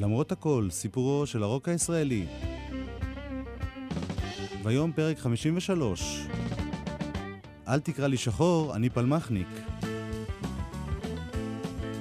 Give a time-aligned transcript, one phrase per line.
[0.00, 2.26] למרות הכל, סיפורו של הרוק הישראלי.
[4.62, 6.26] והיום פרק 53.
[7.68, 9.48] אל תקרא לי שחור, אני פלמחניק.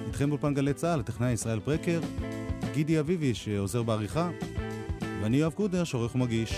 [0.08, 2.00] איתכם באולפן גלי צה"ל, הטכנאי ישראל ברקר,
[2.74, 4.30] גידי אביבי שעוזר בעריכה,
[5.22, 6.54] ואני יואב קודר שעורך ומגיש.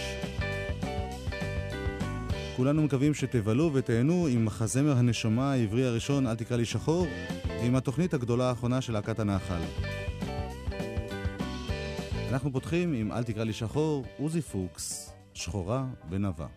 [2.56, 7.08] כולנו מקווים שתבלו ותהנו עם מחזמר הנשמה העברי הראשון, אל תקרא לי שחור,
[7.48, 9.91] ועם התוכנית הגדולה האחרונה של להקת הנחל.
[12.32, 16.48] אנחנו פותחים עם אל תקרא לי שחור, עוזי פוקס, שחורה ונבה.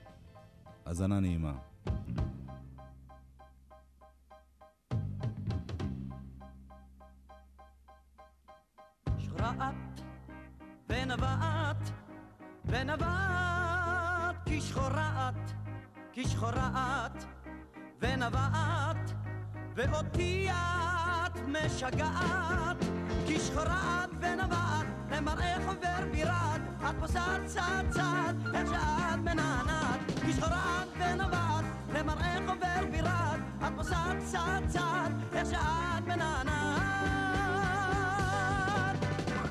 [0.87, 1.53] האזנה נעימה.
[9.19, 9.75] שחורעת
[10.89, 11.91] ונבעת
[12.65, 15.53] ונבעת כי שחורעת
[16.13, 17.25] כי שחורעת
[18.01, 19.13] ונבעת
[19.75, 22.77] ואותי את משגעת
[23.27, 24.84] כי שחורעת ונבעת
[25.17, 30.01] למראך עובר בירת את פוסעת צעד צעד איך שאת מנענעת.
[30.25, 36.55] כי שחורעת ונבעת למראך עובר בירת את פוסעת צעד צעד איך שאת מנענעת.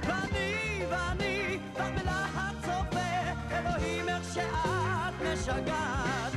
[0.08, 3.32] ואני ואני לך בלחץ צופה.
[3.52, 6.34] אלוהים איך שאת משגעת.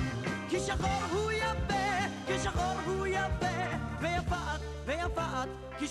[0.48, 3.56] כי שחור הוא יפה, כי שחור הוא יפה,
[4.00, 5.86] ויפה את, ויפה את, כי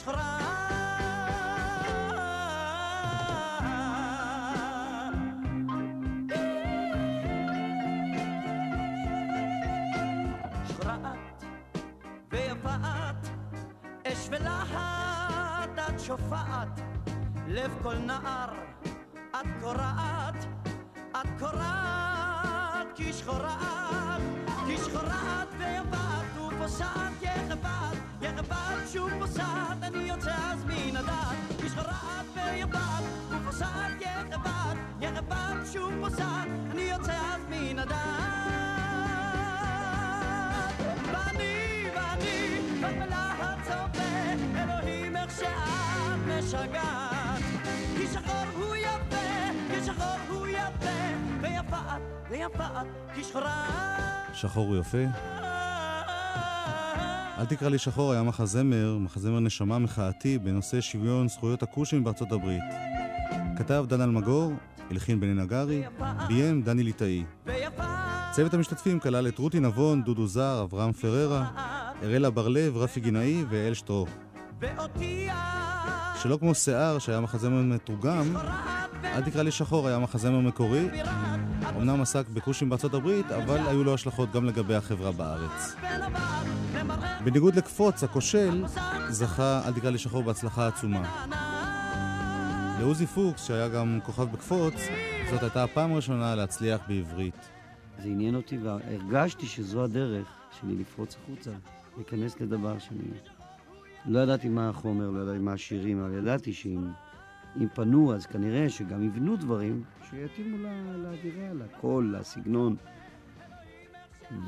[16.07, 16.79] שופעת,
[17.47, 18.53] לב כל נער
[19.31, 20.45] את קורעת,
[21.11, 23.55] את קורעת, כי שחורה
[24.17, 24.21] את.
[24.67, 31.37] כי שחורת ויפת ופוסעת יחפת, יחפת שוב פוסעת, אני יוצא אז מן הדעת.
[31.61, 37.95] כי שחורת ויפת ופוסעת יחפת, יחפת שוב פוסעת, אני יוצא אז מן הדעת.
[41.13, 45.84] ואני, ואני, בלהט צופה, אלוהים איך שאת
[46.39, 47.41] משגעת.
[47.97, 49.15] כי שחור הוא יפה,
[49.69, 50.85] כי שחור הוא יפה,
[51.41, 53.65] ויפה את, ויפה את, כי שחורה
[54.33, 54.97] שחור הוא יפה.
[57.37, 62.63] אל תקרא לי שחור היה מחזמר, מחזמר נשמה מחאתי בנושא שוויון זכויות הכושים בארצות הברית.
[63.57, 64.53] כתב דן אלמגור,
[64.91, 65.83] הלחין בני נגרי,
[66.27, 67.23] ביים דני ליטאי.
[68.31, 71.47] צוות המשתתפים כלל את רותי נבון, דודו זר, אברהם פררה,
[72.03, 74.09] אראלה בר-לב, רפי גינאי ואל שטרוך.
[76.21, 78.35] שלא כמו שיער, שהיה מחזמר מתורגם,
[79.03, 80.89] אל תקרא לי שחור היה מחזמר מקורי,
[81.77, 85.75] אמנם עסק בכושים בארצות הברית, אבל היו לו השלכות גם לגבי החברה בארץ.
[87.23, 88.65] בניגוד לקפוץ, הכושל
[89.09, 91.25] זכה, אל תקרא לי שחור, בהצלחה עצומה.
[92.79, 94.73] לעוזי פוקס, שהיה גם כוכב בקפוץ,
[95.31, 97.49] זאת הייתה הפעם הראשונה להצליח בעברית.
[98.03, 100.27] זה עניין אותי והרגשתי שזו הדרך
[100.61, 101.51] שלי לפרוץ החוצה,
[101.97, 103.34] להיכנס לדבר שאני...
[104.07, 106.87] לא ידעתי מה החומר, לא ידעתי מה השירים, אבל ידעתי שאם
[107.61, 110.57] אם פנו, אז כנראה שגם יבנו דברים שיתאימו
[110.97, 112.75] לאווירה, לקול, לסגנון.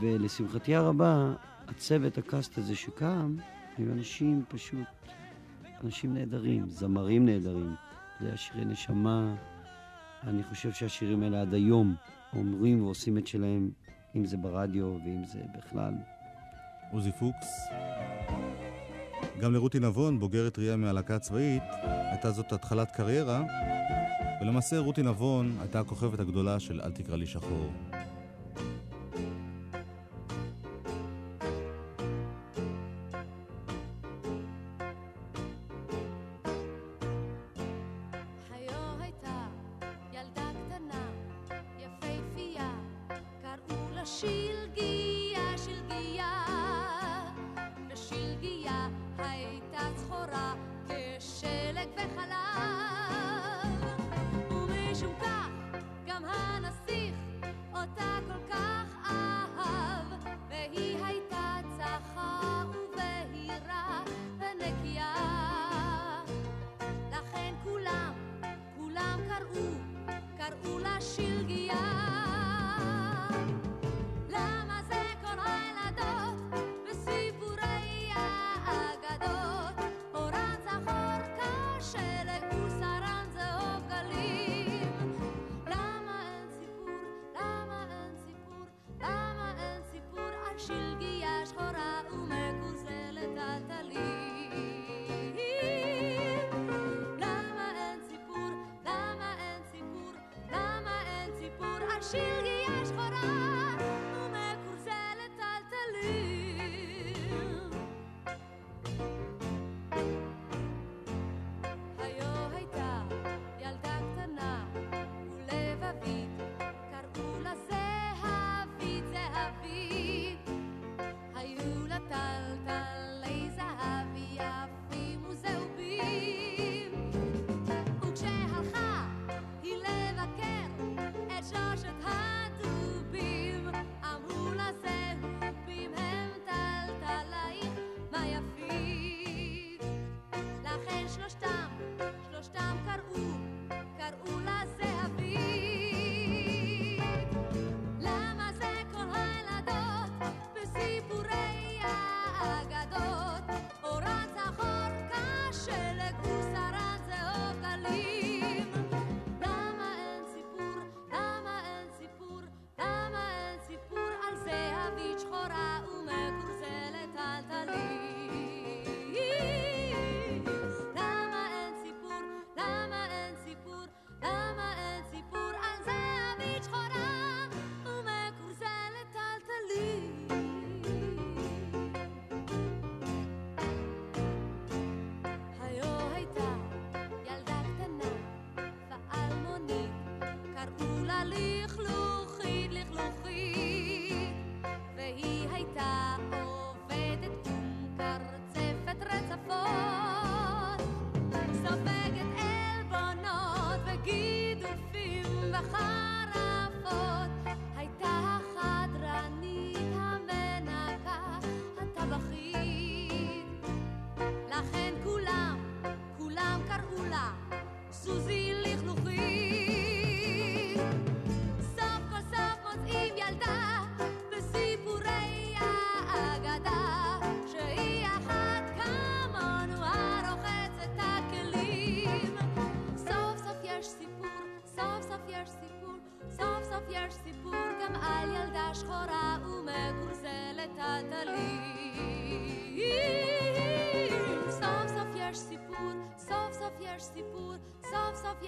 [0.01, 1.33] ולשמחתי הרבה,
[1.67, 3.35] הצוות, הקאסט הזה שקם,
[3.77, 4.87] היו אנשים פשוט,
[5.83, 7.75] אנשים נהדרים, זמרים נהדרים.
[8.19, 9.35] זה היה שירי נשמה.
[10.23, 11.95] אני חושב שהשירים האלה עד היום
[12.33, 13.71] אומרים ועושים את שלהם,
[14.15, 15.93] אם זה ברדיו ואם זה בכלל.
[16.91, 17.47] עוזי פוקס.
[19.41, 23.43] גם לרותי נבון, בוגרת טריה מהלהקה הצבאית, הייתה זאת התחלת קריירה,
[24.41, 27.71] ולמעשה רותי נבון הייתה הכוכבת הגדולה של אל תקרא לי שחור.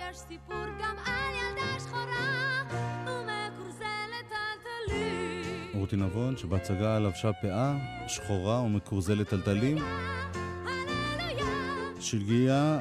[0.09, 2.63] יש סיפור גם על ילדה שחורה
[3.05, 5.71] ומקורזלת טלטלים.
[5.73, 9.77] רותי נבון, שבהצגה לבשה פאה שחורה ומקורזלת טלטלים.
[11.99, 12.79] שלגיה,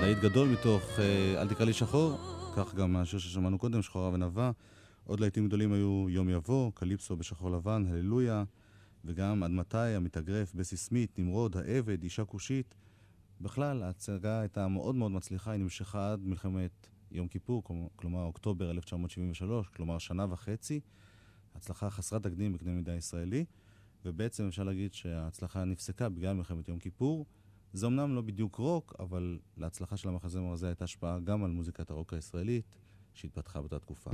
[0.00, 2.18] להיט גדול מתוך אה, אל תקרא לי שחור,
[2.56, 4.50] כך גם השיר ששמענו קודם, שחורה ונבה.
[5.04, 8.44] עוד להיטים גדולים היו יום יבוא, קליפסו בשחור לבן, הללויה,
[9.04, 12.74] וגם עד מתי, המתאגרף, בסי סמית, נמרוד, העבד, אישה כושית.
[13.40, 17.62] בכלל, ההצגה הייתה מאוד מאוד מצליחה, היא נמשכה עד מלחמת יום כיפור,
[17.96, 20.80] כלומר אוקטובר 1973, כלומר שנה וחצי.
[21.54, 23.44] הצלחה חסרת תקדים בקנה מידה ישראלי,
[24.04, 27.26] ובעצם אפשר להגיד שההצלחה נפסקה בגלל מלחמת יום כיפור.
[27.72, 31.90] זה אמנם לא בדיוק רוק, אבל להצלחה של המחזמר הזה הייתה השפעה גם על מוזיקת
[31.90, 32.76] הרוק הישראלית
[33.14, 34.10] שהתפתחה באותה תקופה.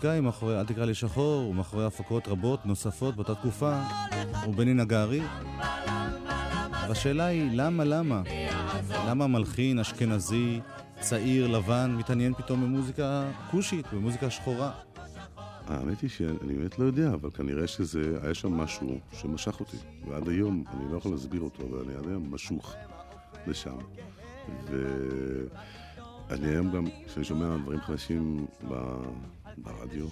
[0.00, 3.82] המוזיקאי מאחורי אל תקרא לי שחור ומאחורי הפקות רבות נוספות באותה תקופה
[4.44, 5.20] הוא בני נגרי.
[6.88, 8.22] והשאלה היא למה למה?
[9.08, 10.60] למה מלחין אשכנזי
[11.00, 14.70] צעיר לבן מתעניין פתאום במוזיקה כושית, במוזיקה שחורה?
[15.66, 19.76] האמת היא שאני באמת לא יודע, אבל כנראה שזה, היה שם משהו שמשך אותי.
[20.08, 22.74] ועד היום, אני לא יכול להסביר אותו, אבל אני עד היום משוך
[23.46, 23.76] לשם.
[26.30, 28.46] ואני היום גם, כשאני שומע דברים חדשים
[29.58, 30.06] ברדיו,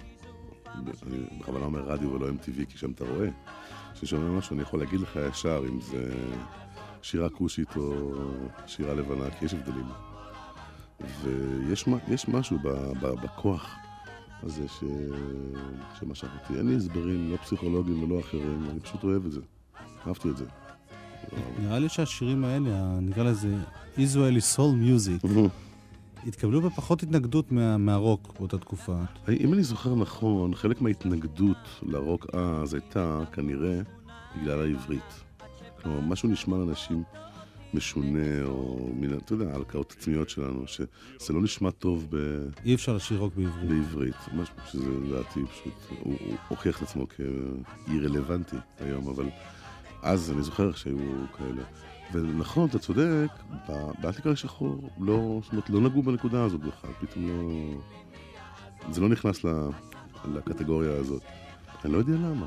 [0.77, 3.29] אני בכוונה אומר רדיו ולא MTV, כי שם אתה רואה,
[3.95, 6.15] כששומע משהו אני יכול להגיד לך ישר אם זה
[7.03, 8.13] שירה כושית או
[8.67, 9.87] שירה לבנה, כי יש הבדלים.
[12.09, 12.69] ויש משהו ב,
[13.01, 13.77] ב, בכוח
[14.43, 14.85] הזה ש...
[15.99, 16.59] שמשך אותי.
[16.59, 19.41] אין לי הסברים, לא פסיכולוגיים ולא אחרים, אני פשוט אוהב את זה.
[20.07, 20.45] אהבתי את זה.
[21.59, 23.55] נראה לי שהשירים האלה, נקרא לזה
[23.97, 25.27] Israeli Soul Music,
[26.27, 28.97] התקבלו בפחות התנגדות מה, מהרוק באותה תקופה.
[29.41, 33.81] אם אני זוכר נכון, חלק מההתנגדות לרוק אז הייתה כנראה
[34.37, 35.25] בגלל העברית.
[35.83, 37.03] כלומר, משהו נשמע לאנשים
[37.75, 42.17] משונה, או מן, אתה יודע, הלקאות עצמיות שלנו, שזה לא נשמע טוב ב...
[42.65, 43.69] אי אפשר לשיר רוק בעברית.
[43.69, 49.29] בעברית, משהו שזה לדעתי פשוט, הוא, הוא הוכיח את עצמו כאי רלוונטי היום, אבל
[50.03, 50.97] אז אני זוכר שהיו
[51.37, 51.63] כאלה.
[52.13, 53.29] ונכון, אתה צודק,
[54.01, 58.93] באתיקה לשחור לא, זאת אומרת, לא נגעו בנקודה הזאת בכלל, פתאום לא...
[58.93, 59.45] זה לא נכנס
[60.25, 61.23] לקטגוריה הזאת.
[61.85, 62.47] אני לא יודע למה.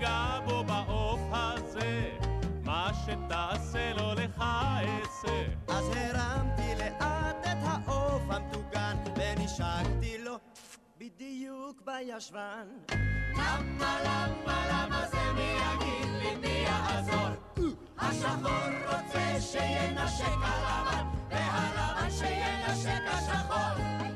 [0.00, 2.10] שחור אם תיגע בו בעוף הזה,
[2.64, 5.44] מה שתעשה לו לך אעשה.
[5.68, 10.36] אז הרמתי לאט את העוף המטוגן, ונשקתי לו
[10.98, 12.66] בדיוק בישבן.
[13.32, 17.28] למה, למה, למה זה מי יגיד לי מי יעזור?
[17.98, 24.15] השחור רוצה שינשק הלבן, והלבן שינשק השחור.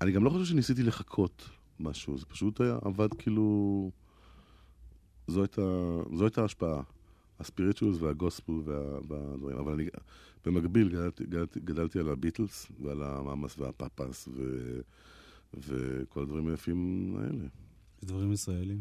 [0.00, 1.48] אני גם לא חושב שניסיתי לחכות
[1.80, 3.90] משהו, זה פשוט היה, עבד כאילו...
[5.26, 5.62] זו הייתה,
[6.14, 6.82] זו הייתה ההשפעה.
[7.40, 8.52] הספיריטואלס והגוספל
[9.08, 9.88] והדברים, אבל אני
[10.44, 14.42] במקביל גדלתי, גדלתי, גדלתי על הביטלס ועל המאמאס והפאפס ו,
[15.54, 17.44] וכל הדברים היפים האלה.
[18.04, 18.80] דברים ישראלים.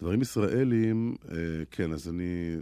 [0.00, 1.36] דברים ישראלים, אה,
[1.70, 2.56] כן, אז אני...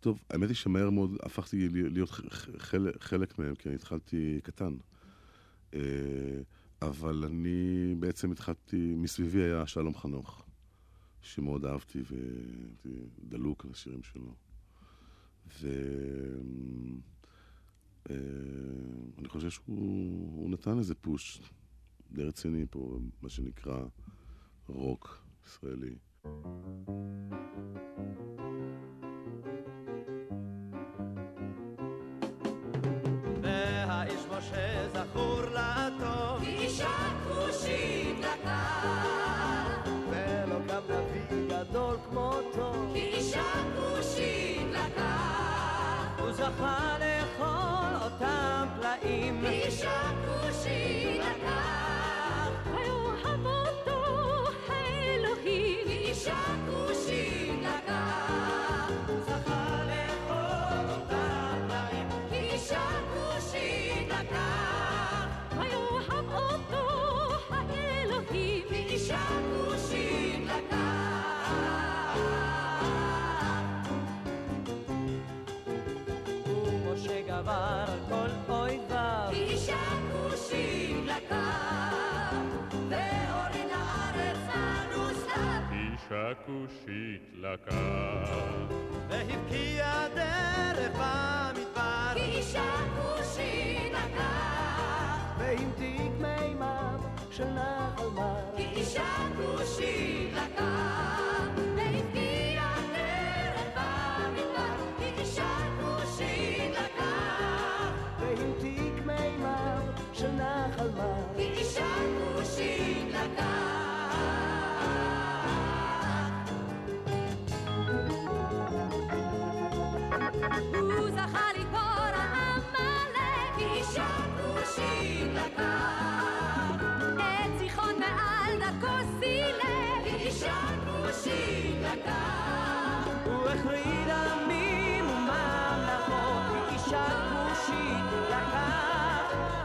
[0.00, 2.10] טוב, האמת היא שמהר מאוד הפכתי להיות
[2.58, 4.74] חלק, חלק מהם, כי אני התחלתי קטן.
[5.74, 5.80] אה,
[6.88, 10.44] אבל אני בעצם התחלתי, מסביבי היה שלום חנוך,
[11.20, 12.02] שמאוד אהבתי
[12.84, 14.34] ודלוק על השירים שלו.
[15.60, 17.00] ואני
[18.10, 21.40] אה, חושב שהוא נתן איזה פוש
[22.12, 23.84] די רציני פה, מה שנקרא
[24.68, 25.94] רוק ישראלי.
[26.24, 26.42] והאיש
[27.72, 28.93] משה
[34.92, 36.96] זכור לטוב, אישה
[37.28, 49.44] כושית לקר, ולא קם נביא גדול כמותו, אישה כושית לקר, הוא זכה לאכול אותם פלאים,
[49.46, 51.83] אישה כושית לקר
[86.46, 87.74] כושית לקח.
[89.08, 92.12] והבקיע דרך במדבר.
[92.16, 95.34] אישה כושית לקח.
[95.38, 98.56] ועם תיק מימיו של נחל מר.
[98.58, 100.53] אישה כושית לקח.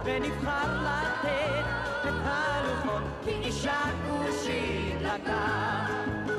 [0.10, 1.66] ונבחר לתת
[2.04, 5.89] את הלוחות כי אישה כושית לקח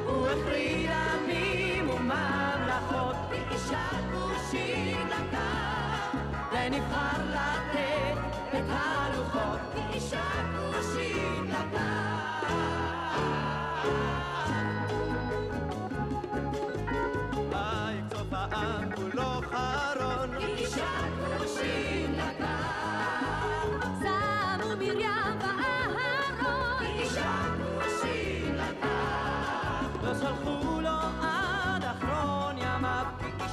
[0.07, 6.15] הוא הכריע עמים וממלכות כי אישה כושית לקח
[6.53, 8.19] ונבחר לתת
[8.59, 12.51] את הלוחות כי אישה כושית לקח
[18.33, 20.31] העם כולו חרון.
[20.39, 21.40] כי אישה כושית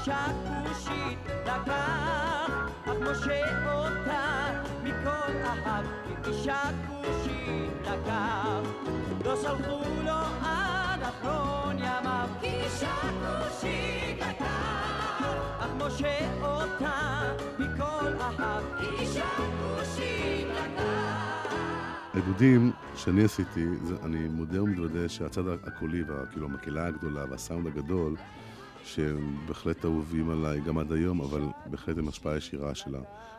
[0.08, 2.50] שהכושית לקח,
[2.86, 5.84] אך משה אותה מכל אחיו,
[6.24, 8.60] כי שהכושית לקח.
[9.26, 10.12] לא סלחו לו
[10.42, 15.24] עד אחרון ימיו, כי שהכושית לקח,
[15.60, 17.22] אך משה אותה
[17.60, 21.48] מכל אחיו, כי שהכושית לקח.
[22.14, 23.66] העיבודים שאני עשיתי,
[24.04, 28.16] אני מודה ומתוודה שהצד הקולי, כאילו המקהלה הגדולה והסאונד הגדול,
[28.88, 32.96] שהם בהחלט אהובים עליי גם עד היום, אבל בהחלט הם השפעה ישירה של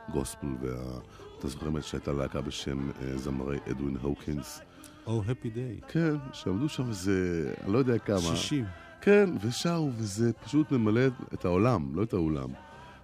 [0.09, 4.61] הגוספל, ואתה זוכר באמת שהייתה להקה בשם אה, זמרי אדווין הוקינס.
[5.07, 5.81] או הפי דיי.
[5.89, 8.19] כן, שעמדו שם איזה, אני לא יודע כמה.
[8.19, 8.65] 60.
[9.01, 12.49] כן, ושרו, וזה פשוט ממלא את העולם, לא את האולם.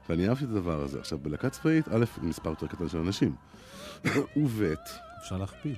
[0.09, 1.01] ואני אהבתי את הדבר הזה.
[1.01, 3.35] עכשיו, בלהקה צבאית, א', מספר יותר קטן של אנשים.
[4.37, 4.75] וב',
[5.23, 5.77] אפשר להכפיל.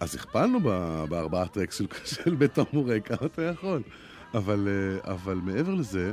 [0.00, 0.60] אז הכפלנו
[1.08, 3.82] בארבעה טרקס של, של בית המורה, כמה אתה יכול.
[4.34, 6.12] אבל, אה, אבל מעבר לזה,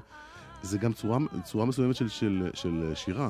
[0.61, 3.29] זה גם צורה, צורה מסוימת של, של, של שירה.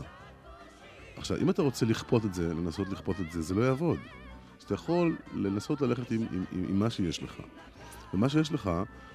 [1.17, 3.99] עכשיו, אם אתה רוצה לכפות את זה, לנסות לכפות את זה, זה לא יעבוד.
[4.59, 7.35] אז אתה יכול לנסות ללכת עם, עם, עם, עם מה שיש לך.
[8.13, 8.71] ומה שיש לך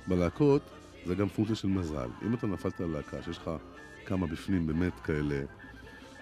[0.06, 0.62] בלהקות
[1.06, 2.08] זה גם פונקציה של מזל.
[2.26, 3.50] אם אתה נפלת על להקה שיש לך
[4.06, 5.42] כמה בפנים באמת כאלה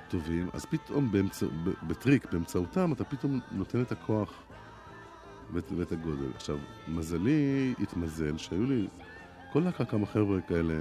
[0.08, 1.46] טובים, אז פתאום באמצע,
[1.86, 4.32] בטריק, באמצעותם, אתה פתאום נותן את הכוח
[5.52, 6.30] ואת, ואת הגודל.
[6.34, 6.58] עכשיו,
[6.88, 8.86] מזלי התמזל שהיו לי
[9.54, 10.74] כל להקה כמה חבר'ה כאלה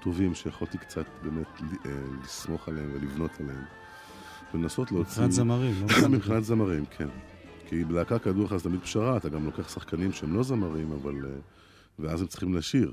[0.00, 1.46] טובים שיכולתי קצת באמת
[1.86, 1.90] אה,
[2.24, 3.64] לסמוך עליהם ולבנות עליהם.
[4.54, 5.10] ולנסות להוציא...
[5.12, 7.08] מבחינת זמרים, לא מבחינת- זמרים, כן.
[7.68, 11.14] כי בלהקה כידוע לך זה תמיד פשרה, אתה גם לוקח שחקנים שהם לא זמרים, אבל...
[11.26, 11.30] אה,
[11.98, 12.92] ואז הם צריכים לשיר.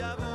[0.00, 0.29] Yeah.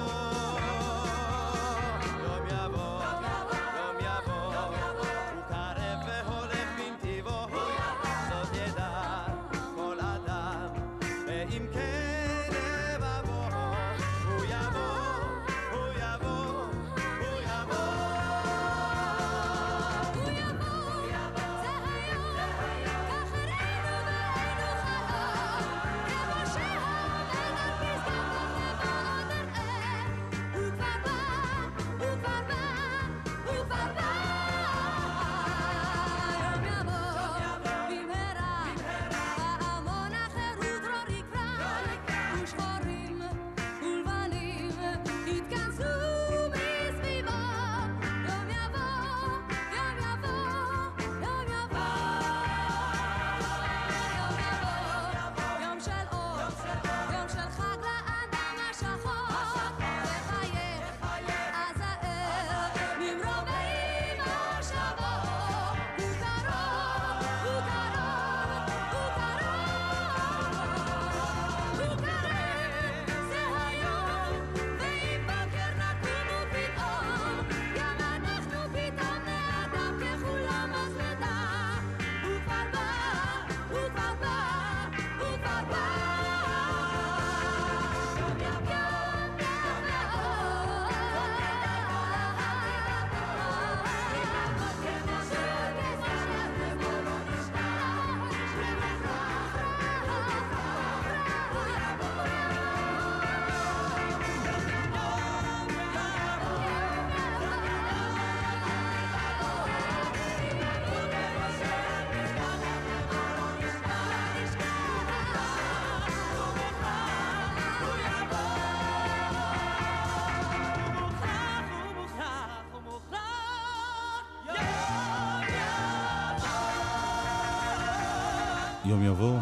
[128.88, 129.40] יום יבוא,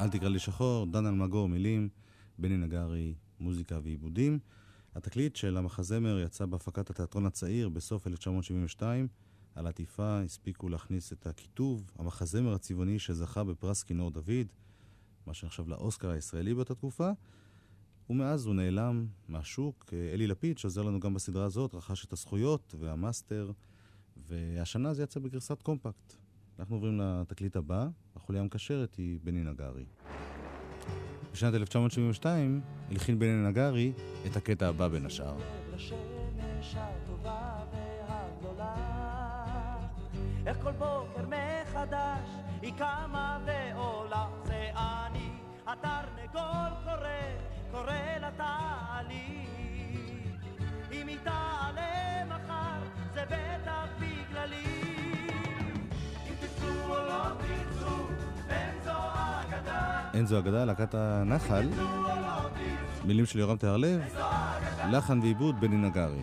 [0.00, 1.88] אל תקרא לי שחור, דן אלמגור מילים,
[2.38, 4.38] בני נגרי מוזיקה ועיבודים.
[4.94, 9.08] התקליט של המחזמר יצא בהפקת התיאטרון הצעיר בסוף 1972.
[9.54, 14.46] על עטיפה הספיקו להכניס את הכיתוב, המחזמר הצבעוני שזכה בפרס כינור דוד,
[15.26, 17.10] מה שנחשב לאוסקר הישראלי באותה תקופה,
[18.10, 19.92] ומאז הוא נעלם מהשוק.
[20.14, 23.52] אלי לפיד, שעוזר לנו גם בסדרה הזאת, רכש את הזכויות והמאסטר,
[24.28, 26.16] והשנה זה יצא בגרסת קומפקט.
[26.58, 27.88] אנחנו עוברים לתקליט הבא,
[28.22, 29.84] החוליה המקשרת היא בני נגרי.
[31.32, 33.92] בשנת 1972 הלחין בני נגרי
[34.26, 35.36] את הקטע הבא בין השאר.
[40.46, 42.30] איך כל בוקר מחדש
[42.62, 45.28] היא קמה ועולה זה אני
[45.66, 47.08] התרנגול קורא,
[47.70, 49.46] קורא לתעלי
[50.92, 52.82] אם היא תעלה מחר
[53.14, 54.82] זה בטח בגללי
[56.28, 58.11] אם תרצו או לא תרצו
[60.14, 61.68] אין זו אגדה, להקת הנחל.
[63.04, 64.00] מילים של יורם תיארלב
[64.90, 66.20] לחן ועיבוד בני נגרי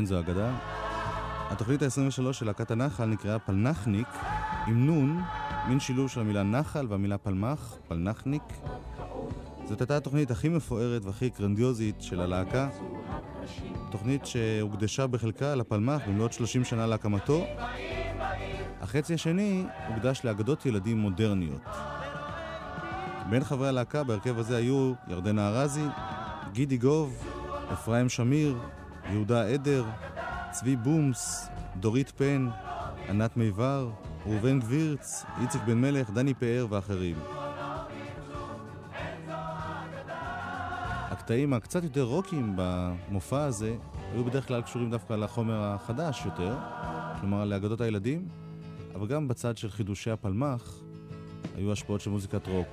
[0.00, 0.50] אין זו אגדה.
[1.50, 4.08] התוכנית ה-23 של להקת הנחל נקראה פלנחניק,
[4.66, 5.22] עם נון,
[5.70, 8.42] מין שילוב של המילה נחל והמילה פלמח, פלנחניק.
[9.64, 12.68] זאת הייתה התוכנית הכי מפוארת והכי גרנדיוזית של הלהקה.
[13.90, 17.44] תוכנית שהוקדשה בחלקה לפלמח במלאת 30 שנה להקמתו.
[18.80, 21.62] החצי השני הוקדש לאגדות ילדים מודרניות.
[23.30, 25.84] בין חברי הלהקה בהרכב הזה היו ירדנה ארזי,
[26.52, 27.24] גידי גוב,
[27.72, 28.58] אפרים שמיר,
[29.10, 29.84] יהודה עדר,
[30.50, 32.48] צבי בומס, דורית פן,
[33.08, 33.90] ענת מיבר,
[34.26, 37.16] ראובן גבירץ, איציק בן מלך, דני פאר ואחרים.
[41.10, 43.76] הקטעים הקצת יותר רוקיים במופע הזה
[44.12, 46.56] היו בדרך כלל קשורים דווקא לחומר החדש יותר,
[47.20, 48.28] כלומר לאגדות הילדים,
[48.94, 50.80] אבל גם בצד של חידושי הפלמ"ח
[51.56, 52.68] היו השפעות של מוזיקת רוק.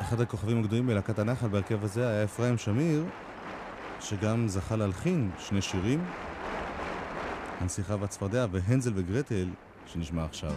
[0.00, 3.04] אחד הכוכבים הגדולים בלהקת הנחל בהרכב הזה היה אפרים שמיר,
[4.00, 6.04] שגם זכה להלחין שני שירים,
[7.66, 9.48] הנסיכה והצפרדע והנזל וגרטל,
[9.86, 10.52] שנשמע עכשיו.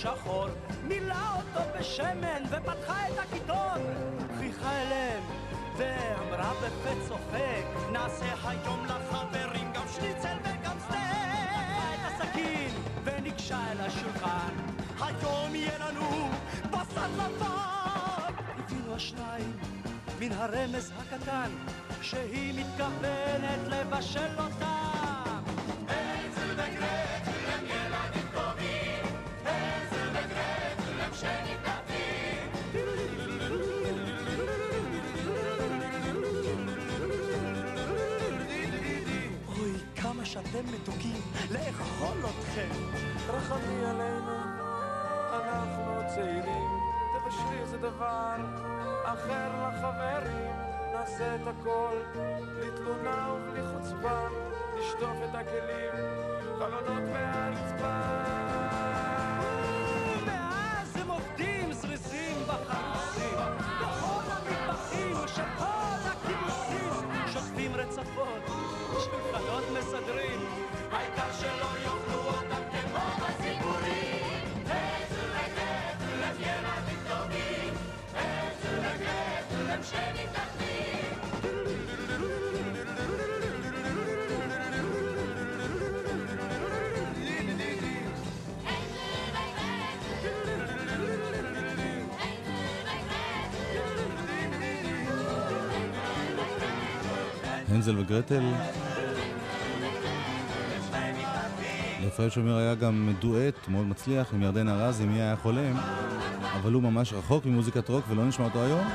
[0.00, 0.46] השחור,
[0.82, 3.80] מילא אותו בשמן ופתחה את הקיטון.
[4.38, 5.22] חיכה אליהם
[5.76, 11.50] ואמרה בפה צוחק, נעשה היום לחברים גם שניצל וגם סטייק.
[11.94, 12.70] את הסכין
[13.04, 14.54] וניגשה אל השולחן,
[15.00, 16.28] היום יהיה לנו
[16.70, 18.34] בשר לבן.
[18.58, 19.56] הבינו השניים
[20.20, 21.50] מן הרמז הקטן,
[22.02, 24.79] שהיא מתכוונת לבשל אותם.
[40.60, 41.20] שאתם מתוקים,
[41.50, 42.68] לאכול אתכם.
[43.28, 44.32] רחמי עלינו,
[45.32, 46.70] אנחנו צעירים,
[47.14, 48.36] תבשלי איזה דבר
[49.04, 50.52] אחר לחברים,
[50.92, 51.96] נעשה את הכל,
[52.54, 54.26] בלי תלונה ובלי חוצפה,
[54.78, 56.04] נשטוף את הכלים,
[56.58, 58.49] חלונות והרצפה.
[97.80, 98.42] הנזל וגרטל.
[102.06, 105.76] רפאל שומר היה גם דואט מאוד מצליח עם ירדן ארזי, מי היה חולם,
[106.60, 108.88] אבל הוא ממש רחוק ממוזיקת רוק ולא נשמע אותו היום.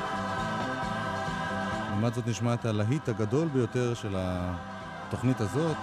[1.90, 5.76] לעומת זאת נשמע את הלהיט הגדול ביותר של התוכנית הזאת.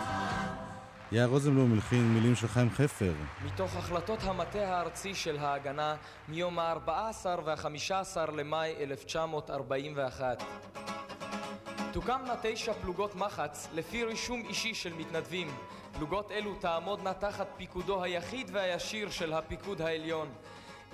[1.11, 3.13] יאיר רוזנבלום מלחין מילים של חיים חפר.
[3.45, 5.95] מתוך החלטות המטה הארצי של ההגנה
[6.27, 10.43] מיום ה-14 וה-15 למאי 1941.
[11.93, 15.47] תוקמנה תשע פלוגות מחץ לפי רישום אישי של מתנדבים.
[15.97, 20.29] פלוגות אלו תעמודנה תחת פיקודו היחיד והישיר של הפיקוד העליון.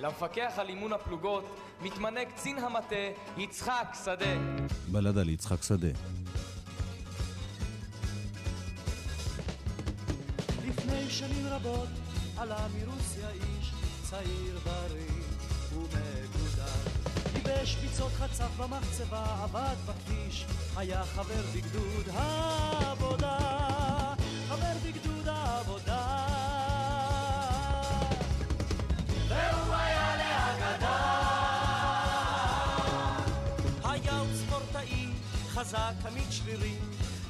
[0.00, 1.44] למפקח על אימון הפלוגות
[1.82, 2.94] מתמנה קצין המטה
[3.36, 4.34] יצחק שדה.
[4.88, 5.88] בלדה ליצחק שדה.
[10.68, 11.88] לפני שנים רבות
[12.36, 13.72] עלה מרוסיה איש
[14.10, 15.22] צעיר בריא
[15.72, 16.89] ומגודל.
[17.50, 23.38] ייבש ביצות חצף במחצבה, עבד בכביש, היה חבר בגדוד העבודה,
[24.48, 26.26] חבר בגדוד העבודה.
[29.28, 30.96] והוא היה לאגדה.
[33.84, 35.06] היה הוא ספורטאי,
[35.48, 36.80] חזק, עמיד שרירים,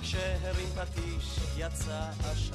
[0.03, 2.55] כשהרים פטיש יצא עשן.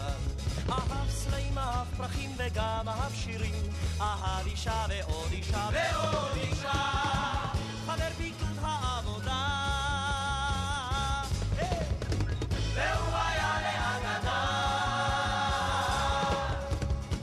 [0.69, 3.63] אהב סלעים, אהב פרחים וגם אהב שירים,
[4.01, 7.34] אהב אישה ועוד אישה ועוד אישה,
[7.85, 9.45] חבר בגדוד העבודה.
[12.75, 14.45] והוא היה לאגדה.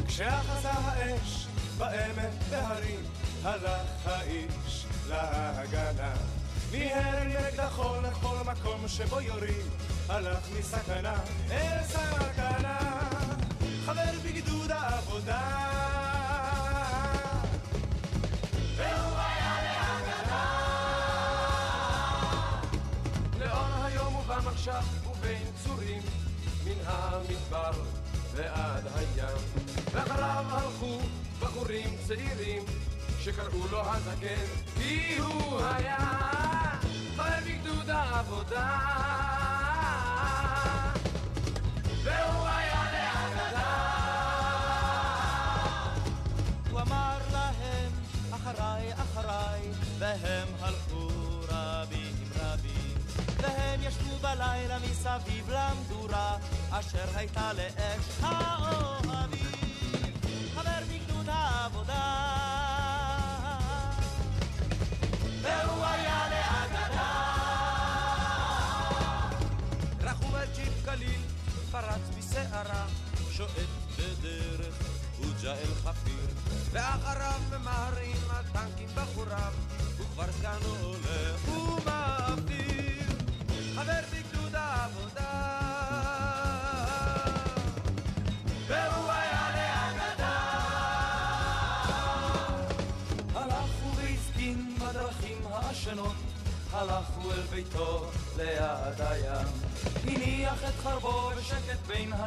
[0.06, 1.46] כשאחזה האש
[1.78, 3.04] בעמק בהרים,
[3.44, 6.14] הלך האיש להגנה.
[6.72, 9.66] מיהר אקדחו לכל מקום שבו יורים,
[10.08, 11.14] הלך מסכנה
[11.50, 12.78] אל סכנה.
[13.86, 15.81] חבר בגדוד העבודה.
[24.62, 26.02] ובמחשב ובין צורים,
[26.64, 27.70] מן המדבר
[28.34, 29.36] ועד הים.
[29.92, 30.98] ואחריו הלכו
[31.40, 32.62] בחורים צעירים,
[33.20, 36.31] שקראו לו הזקן, כי הוא היה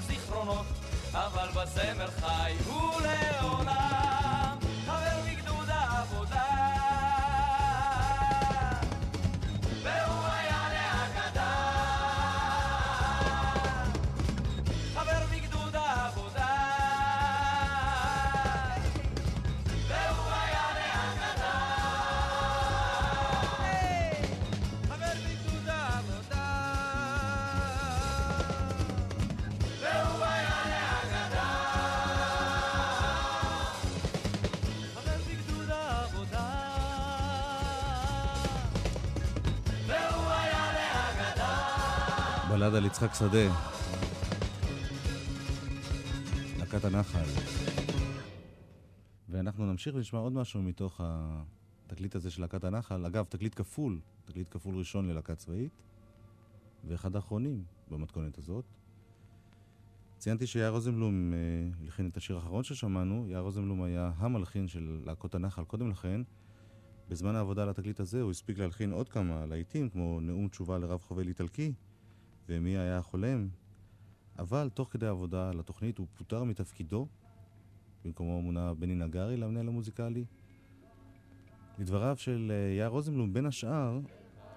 [0.08, 0.66] בין הזיכרונות,
[1.14, 2.54] אבל בזמר חי.
[2.66, 2.85] הוא
[42.66, 43.56] בלד על יצחק שדה.
[46.60, 47.26] להקת הנחל.
[49.30, 53.06] ואנחנו נמשיך ונשמע עוד משהו מתוך התקליט הזה של להקת הנחל.
[53.06, 55.82] אגב, תקליט כפול, תקליט כפול ראשון ללהקה צבאית,
[56.88, 58.66] ואחד האחרונים במתכונת הזאת.
[60.18, 61.38] ציינתי שיאיר רוזנבלום אה,
[61.82, 63.26] הלחין את השיר האחרון ששמענו.
[63.28, 66.22] יאיר רוזנבלום היה המלחין של להקות הנחל קודם לכן.
[67.10, 71.02] בזמן העבודה על התקליט הזה הוא הספיק להלחין עוד כמה להיטים, כמו נאום תשובה לרב
[71.02, 71.74] חובל איטלקי,
[72.50, 73.48] ומי היה החולם.
[74.40, 77.08] אבל תוך כדי העבודה על התוכנית הוא פוטר מתפקידו,
[78.06, 80.26] במקומו מונה בני נגרי למנהל המוזיקלי.
[81.80, 84.00] לדבריו של אה, יאיר רוזנבלום, בין השאר,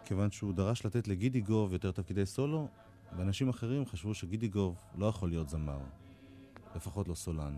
[0.04, 2.68] כיוון שהוא דרש לתת לגידי גוב יותר תפקידי סולו,
[3.16, 5.80] ואנשים אחרים חשבו שגידי גוב לא יכול להיות זמר,
[6.76, 7.56] לפחות לא סולן.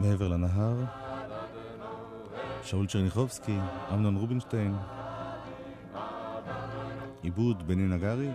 [0.00, 0.74] מעבר לנהר,
[2.62, 3.58] שאול צ'רניחובסקי,
[3.92, 4.74] אמנון רובינשטיין,
[7.22, 8.28] עיבוד בני נגרי.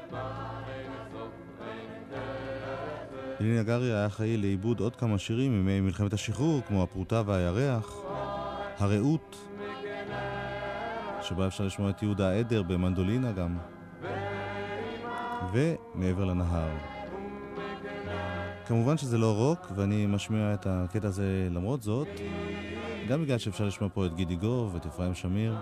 [3.39, 7.95] בני נגרי היה אחראי לעיבוד עוד כמה שירים מימי מלחמת השחרור, כמו הפרוטה והירח,
[8.78, 9.36] הרעות,
[11.22, 13.57] שבה אפשר לשמוע את יהודה עדר במנדולינה גם,
[15.53, 16.95] ומעבר לנהר.
[18.68, 22.07] כמובן שזה לא רוק, ואני משמיע את הקטע הזה למרות זאת,
[23.09, 25.55] גם בגלל שאפשר לשמוע פה את גידי גוב ואת אפרים שמיר,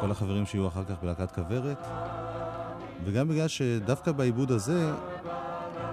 [0.00, 1.86] כל החברים שיהיו אחר כך בלהקת כוורת,
[3.04, 4.92] וגם בגלל שדווקא בעיבוד הזה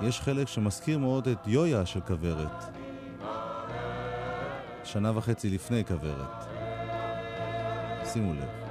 [0.01, 2.77] יש חלק שמזכיר מאוד את יויה של כוורת,
[4.83, 6.45] שנה וחצי לפני כוורת.
[8.05, 8.70] שימו לב.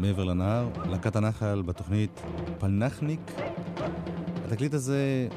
[0.00, 2.22] מעבר לנהר, להקת הנחל בתוכנית
[2.58, 3.20] פלנחניק.
[4.44, 5.28] התקליט הזה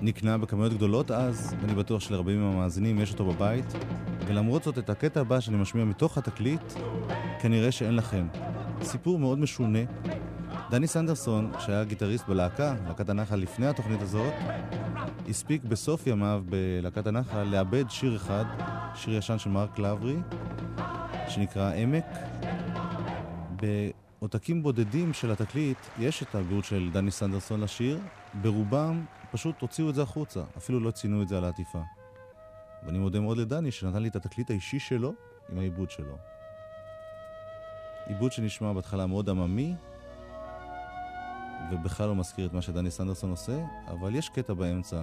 [0.00, 3.64] נקנה בכמויות גדולות אז, ואני בטוח שלרבים מהמאזינים יש אותו בבית,
[4.26, 6.72] ולמרות זאת, את הקטע הבא שאני משמיע מתוך התקליט,
[7.40, 8.26] כנראה שאין לכם.
[8.82, 9.78] סיפור מאוד משונה.
[10.70, 14.32] דני סנדרסון, שהיה גיטריסט בלהקה, להקת הנחל לפני התוכנית הזאת,
[15.28, 18.44] הספיק בסוף ימיו בלהקת הנחל לאבד שיר אחד,
[18.94, 20.16] שיר ישן של מרק לברי,
[21.28, 22.04] שנקרא עמק.
[24.22, 28.00] בעותקים בודדים של התקליט יש את הבירות של דני סנדרסון לשיר,
[28.42, 31.82] ברובם פשוט הוציאו את זה החוצה, אפילו לא ציינו את זה על העטיפה.
[32.86, 35.12] ואני מודה מאוד לדני שנתן לי את התקליט האישי שלו
[35.48, 36.16] עם העיבוד שלו.
[38.06, 39.74] עיבוד שנשמע בהתחלה מאוד עממי,
[41.72, 45.02] ובכלל לא מזכיר את מה שדני סנדרסון עושה, אבל יש קטע באמצע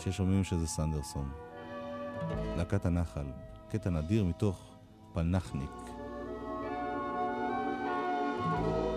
[0.00, 1.30] ששומעים שזה סנדרסון.
[2.56, 3.26] להקת הנחל,
[3.68, 4.76] קטע נדיר מתוך
[5.12, 5.87] פלנחניק.
[8.50, 8.87] thank you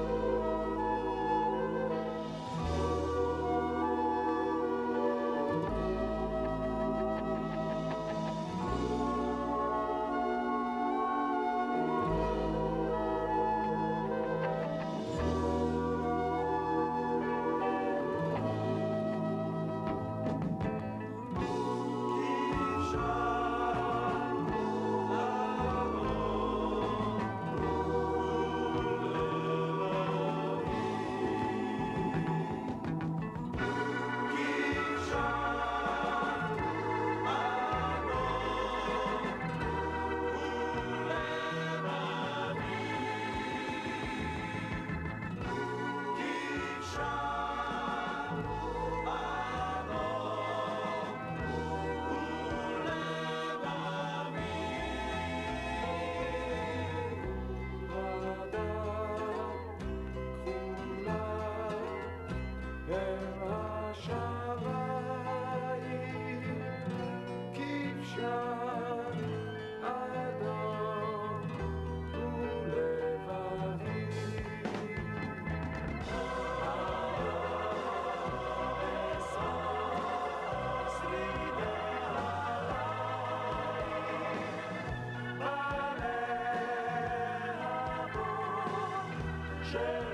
[89.74, 90.11] Yeah.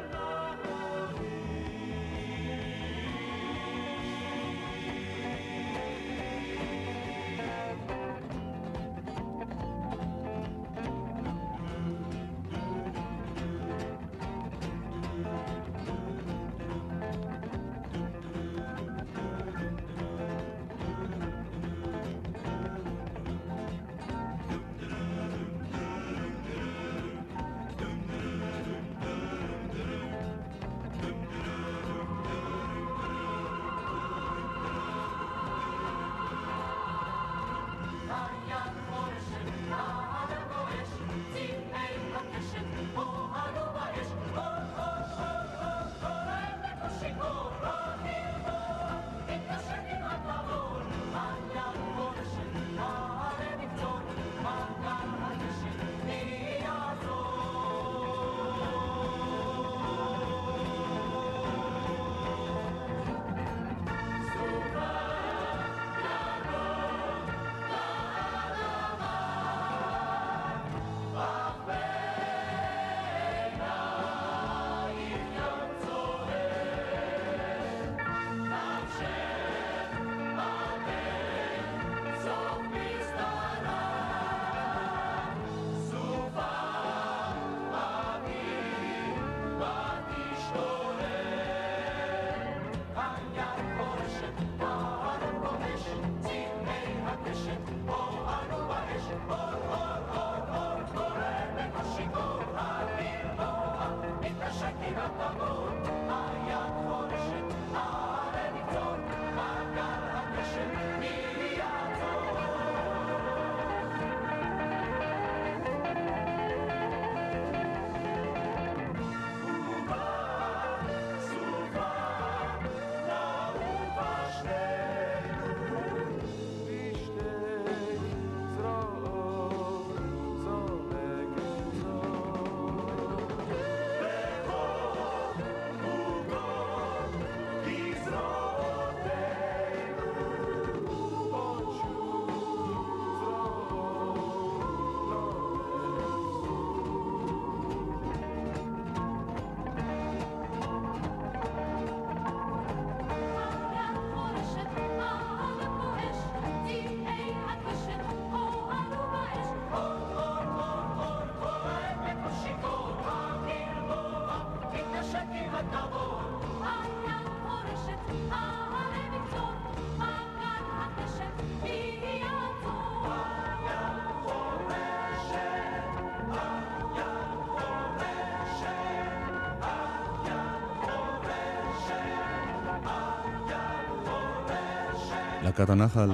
[185.48, 186.10] להקת הנחל,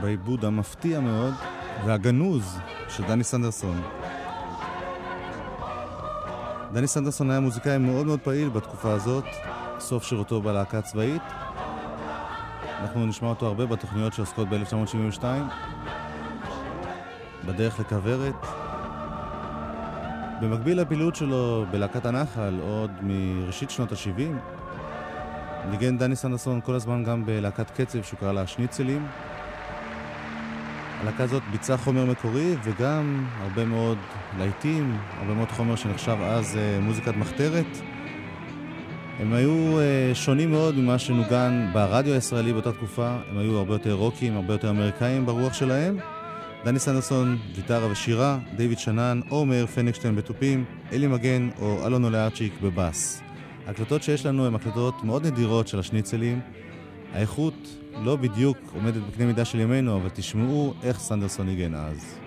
[0.00, 1.34] בעיבוד המפתיע מאוד
[1.86, 3.82] והגנוז של דני סנדרסון.
[6.72, 9.24] דני סנדרסון היה מוזיקאי מאוד מאוד פעיל בתקופה הזאת,
[9.78, 11.22] סוף שירותו בלהקה הצבאית.
[12.80, 15.24] אנחנו נשמע אותו הרבה בתוכניות שעוסקות ב-1972,
[17.46, 18.46] בדרך לכוורת.
[20.40, 24.63] במקביל לפעילות שלו בלהקת הנחל, עוד מראשית שנות ה-70,
[25.70, 29.06] ניגן דני סנדרסון כל הזמן גם בלהקת קצב שהוא קרא לה שניצלים.
[31.00, 33.98] הלהקה הזאת ביצעה חומר מקורי וגם הרבה מאוד
[34.38, 37.66] להיטים, הרבה מאוד חומר שנחשב אז אה, מוזיקת מחתרת.
[39.20, 43.92] הם היו אה, שונים מאוד ממה שנוגן ברדיו הישראלי באותה תקופה, הם היו הרבה יותר
[43.92, 45.98] רוקים, הרבה יותר אמריקאים ברוח שלהם.
[46.64, 52.52] דני סנדרסון, גיטרה ושירה, דיוויד שנן, או מאיר פניגשטיין בתופים, אלי מגן או אלון אולארצ'יק
[52.62, 53.22] בבאס.
[53.66, 56.40] ההקלטות שיש לנו הן הקלטות מאוד נדירות של השניצלים.
[57.12, 57.54] האיכות
[58.02, 62.23] לא בדיוק עומדת בקנה מידה של ימינו, אבל תשמעו איך סנדרסון ניגן אז.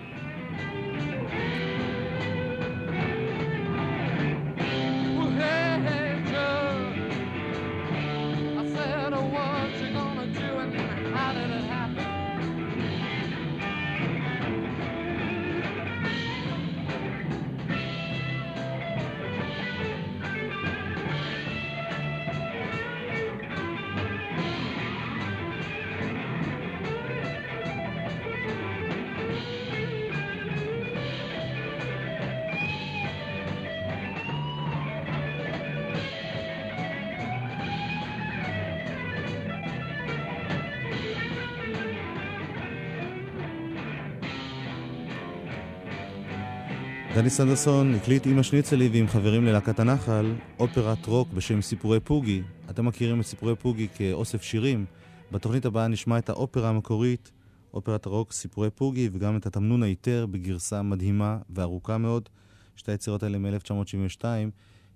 [47.18, 52.42] דני סנדרסון הקליט עם השניצלי ועם חברים ללהקת הנחל אופרת רוק בשם סיפורי פוגי.
[52.70, 54.86] אתם מכירים את סיפורי פוגי כאוסף שירים.
[55.32, 57.32] בתוכנית הבאה נשמע את האופרה המקורית,
[57.74, 62.28] אופרת הרוק סיפורי פוגי, וגם את התמנון היתר בגרסה מדהימה וארוכה מאוד.
[62.76, 64.24] שתי היצירות האלה מ-1972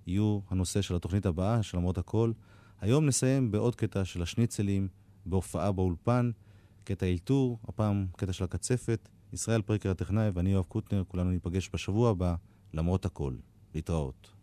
[0.07, 2.31] יהיו הנושא של התוכנית הבאה, של למרות הכל.
[2.81, 4.87] היום נסיים בעוד קטע של השניצלים,
[5.25, 6.31] בהופעה באולפן,
[6.83, 9.09] קטע אלתור, הפעם קטע של הקצפת.
[9.33, 12.35] ישראל פריקר הטכנאי ואני יואב קוטנר, כולנו ניפגש בשבוע הבא,
[12.73, 13.33] למרות הכל.
[13.75, 14.33] להתראות.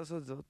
[0.00, 0.44] לעשות את זה עוד